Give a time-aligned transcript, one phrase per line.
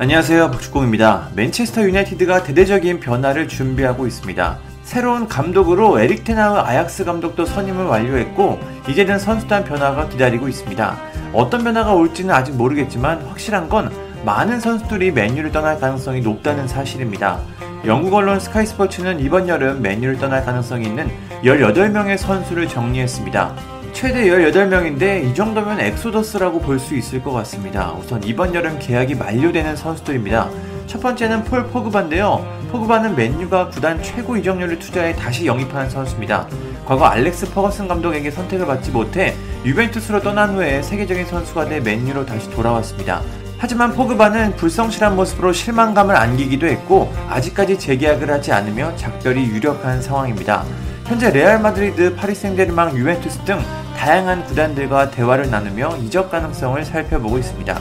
[0.00, 1.30] 안녕하세요 박주공입니다.
[1.34, 4.58] 맨체스터 유나이티드가 대대적인 변화를 준비하고 있습니다.
[4.84, 10.96] 새로운 감독으로 에릭 텐 하흐 아약스 감독도 선임을 완료했고 이제는 선수단 변화가 기다리고 있습니다.
[11.32, 13.90] 어떤 변화가 올지는 아직 모르겠지만 확실한 건
[14.24, 17.40] 많은 선수들이 맨유를 떠날 가능성이 높다는 사실입니다.
[17.84, 21.10] 영국 언론 스카이스포츠는 이번 여름 맨유를 떠날 가능성이 있는
[21.42, 23.77] 18명의 선수를 정리했습니다.
[23.98, 27.92] 최대 18명인데 이 정도면 엑소더스라고 볼 수 있을 것 같습니다.
[27.94, 30.48] 우선 이번 여름 계약이 만료되는 선수들입니다.
[30.86, 32.46] 첫 번째는 폴 포그바인데요.
[32.70, 36.46] 포그바는 맨유가 구단 최고 이적료를 투자해 다시 영입하는 선수입니다.
[36.86, 39.34] 과거 알렉스 퍼거슨 감독에게 선택을 받지 못해
[39.64, 43.20] 유벤투스로 떠난 후에 세계적인 선수가 돼 맨유로 다시 돌아왔습니다.
[43.58, 50.62] 하지만 포그바는 불성실한 모습으로 실망감을 안기기도 했고 아직까지 재계약을 하지 않으며 작별이 유력한 상황입니다.
[51.06, 53.58] 현재 레알 마드리드, 파리 생제르맹, 유벤투스 등
[53.98, 57.80] 다양한 구단들과 대화를 나누며 이적 가능성을 살펴보고 있습니다.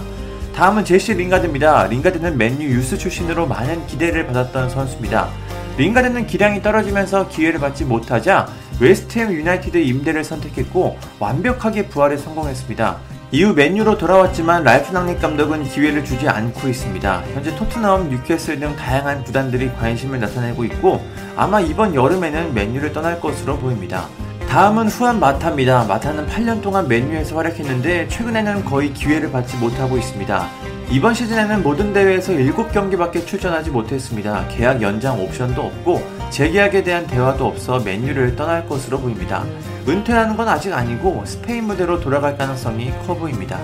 [0.56, 1.86] 다음은 제시 링가드입니다.
[1.86, 5.30] 링가드는 맨유 유스 출신으로 많은 기대를 받았던 선수입니다.
[5.78, 8.48] 링가드는 기량이 떨어지면서 기회를 받지 못하자
[8.80, 12.98] 웨스트햄 유나이티드 임대를 선택했고 완벽하게 부활에 성공했습니다.
[13.32, 17.24] 이후 맨유로 돌아왔지만 랄프 랑닉 감독은 기회를 주지 않고 있습니다.
[17.36, 21.00] 현재 토트넘, 뉴캐슬 등 다양한 구단들이 관심을 나타내고 있고
[21.36, 24.08] 아마 이번 여름에는 맨유를 떠날 것으로 보입니다.
[24.50, 25.84] 다음은 후안 마타입니다.
[25.84, 30.50] 마타는 8년 동안 맨유에서 활약했는데 최근에는 거의 기회를 받지 못하고 있습니다.
[30.90, 34.48] 이번 시즌에는 모든 대회에서 7경기밖에 출전하지 못했습니다.
[34.48, 39.44] 계약 연장 옵션도 없고 재계약에 대한 대화도 없어 맨유를 떠날 것으로 보입니다.
[39.86, 43.60] 은퇴하는 건 아직 아니고 스페인 무대로 돌아갈 가능성이 커 보입니다.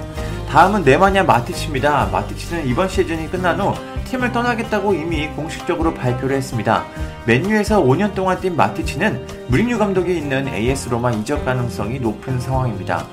[0.50, 2.10] 다음은 네마냐 마티치입니다.
[2.12, 3.74] 마티치는 이번 시즌이 끝난 후
[4.06, 6.86] 팀을 떠나겠다고 이미 공식적으로 발표를 했습니다.
[7.26, 13.06] 맨유에서 5년 동안 뛴 마티치는 무리뉴 감독이 있는 AS 로마 이적 가능성이 높은 상황입니다.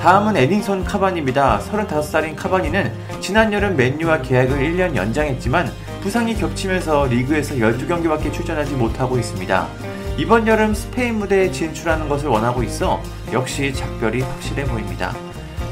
[0.00, 1.60] 다음은 에딘손 카바니입니다.
[1.60, 9.68] 35살인 카바니는 지난 여름 맨유와 계약을 1년 연장했지만 부상이 겹치면서 리그에서 12경기밖에 출전하지 못하고 있습니다.
[10.16, 15.14] 이번 여름 스페인 무대에 진출하는 것을 원하고 있어 역시 작별이 확실해 보입니다.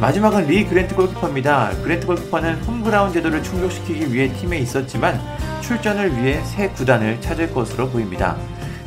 [0.00, 1.70] 마지막은 리 그랜트 골키퍼입니다.
[1.82, 5.18] 그랜트 골키퍼는 홈그라운 제도를 충족시키기 위해 팀에 있었지만
[5.62, 8.36] 출전을 위해 새 구단을 찾을 것으로 보입니다.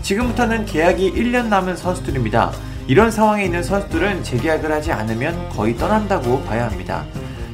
[0.03, 2.51] 지금부터는 계약이 1년 남은 선수들입니다.
[2.87, 7.03] 이런 상황에 있는 선수들은 재계약을 하지 않으면 거의 떠난다고 봐야 합니다.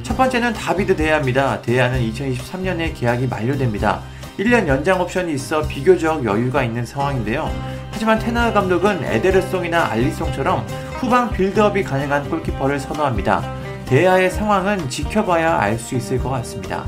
[0.02, 1.62] 첫 번째는 다비드 데야입니다.
[1.62, 4.02] 데야는 2023년에 계약이 만료됩니다.
[4.38, 7.50] 1년 연장 옵션이 있어 비교적 여유가 있는 상황인데요.
[7.90, 10.66] 하지만 테나 감독은 에데르송이나 알리송처럼
[11.00, 13.42] 후방 빌드업이 가능한 골키퍼를 선호합니다.
[13.86, 16.84] 데야의 상황은 지켜봐야 알 수 있을 것 같습니다.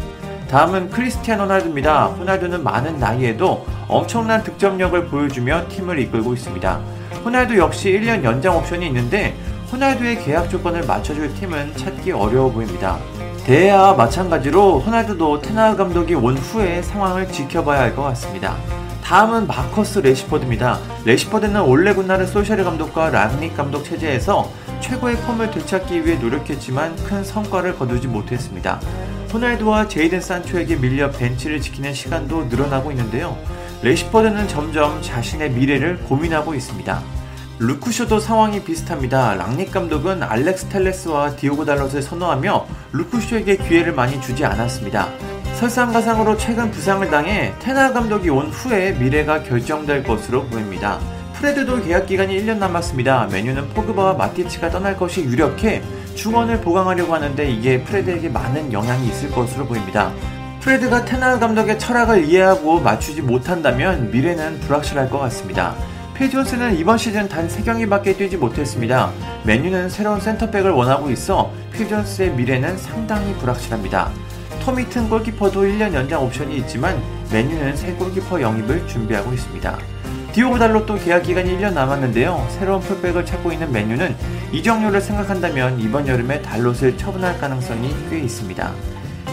[0.50, 2.06] 다음은 크리스티안 호날두입니다.
[2.06, 6.80] 호날두는 많은 나이에도 엄청난 득점력을 보여주며 팀을 이끌고 있습니다.
[7.24, 9.36] 호날두 역시 1년 연장 옵션이 있는데
[9.70, 12.97] 호날두의 계약 조건을 맞춰줄 팀은 찾기 어려워 보입니다.
[13.44, 18.56] 데 헤아와 마찬가지로 호날두도 텐 하흐 감독이 온 후에 상황을 지켜봐야 할 것 같습니다.
[19.08, 20.78] 다음은 마커스 래시포드입니다.
[21.06, 24.52] 래시포드는 올레 군나르 솔샤르 감독과 랑닉 감독 체제에서
[24.82, 28.78] 최고의 폼을 되찾기 위해 노력했지만 큰 성과를 거두지 못했습니다.
[29.32, 33.38] 호날두와 제이든 산초에게 밀려 벤치를 지키는 시간도 늘어나고 있는데요.
[33.81, 37.02] 래시포드는 점점 자신의 미래를 고민하고 있습니다.
[37.60, 39.36] 루크 쇼도 상황이 비슷합니다.
[39.36, 45.08] 랑닉 감독은 알렉스 텔레스와 디오고 달롯을 선호하며 루크 쇼에게 기회를 많이 주지 않았습니다.
[45.58, 51.00] 설상가상으로 최근 부상을 당해 텐 하흐 감독이 온 후에 미래가 결정될 것으로 보입니다.
[51.34, 53.26] 프레드도 계약 기간이 1년 남았습니다.
[53.32, 55.82] 맨유는 포그바와 마티치가 떠날 것이 유력해
[56.14, 60.12] 중원을 보강하려고 하는데 이게 프레드에게 많은 영향이 있을 것으로 보입니다.
[60.60, 65.74] 프레드가 테나 감독의 철학을 이해하고 맞추지 못한다면 미래는 불확실할 것 같습니다.
[66.14, 69.10] 페존스는 이번 시즌 단 3경기밖에 뛰지 못했습니다.
[69.42, 74.12] 메뉴는 새로운 센터백을 원하고 있어 페존스의 미래는 상당히 불확실합니다.
[74.64, 77.00] 토미튼 골키퍼도 1년 연장 옵션이 있지만
[77.32, 79.78] 메뉴는 새 골키퍼 영입을 준비하고 있습니다.
[80.32, 82.46] 디오고 달로또 계약 기간이 1년 남았는데요.
[82.50, 84.14] 새로운 풀백을 찾고 있는 메뉴는
[84.52, 88.72] 이적료를 생각한다면 이번 여름에 달롯을 처분할 가능성이 꽤 있습니다.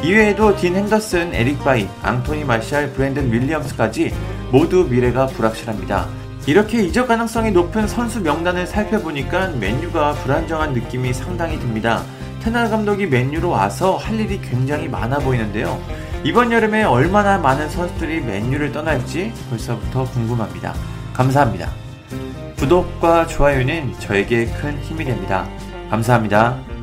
[0.03, 4.13] 이외에도 딘 헨더슨, 에릭 바이, 앙토니 마샬, 브랜든 윌리엄스까지
[4.51, 6.07] 모두 미래가 불확실합니다.
[6.47, 12.03] 이렇게 이적 가능성이 높은 선수 명단을 살펴보니까 맨유가 불안정한 느낌이 상당히 듭니다.
[12.45, 15.81] 텐 하흐 감독이 맨유로 와서 할 일이 굉장히 많아 보이는데요.
[16.23, 20.75] 이번 여름에 얼마나 많은 선수들이 맨유를 떠날지 벌써부터 궁금합니다.
[21.11, 21.71] 감사합니다.
[22.59, 25.49] 구독과 좋아요는 저에게 큰 힘이 됩니다.
[25.89, 26.74] 감사합니다.